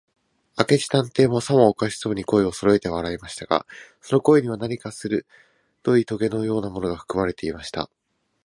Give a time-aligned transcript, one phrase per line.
[0.57, 3.67] 明智探偵も、さもおかしそうに、声をそろえて笑いましたが、
[4.01, 5.27] その声には、何かする
[5.83, 7.87] どいとげのようなものがふくまれていました。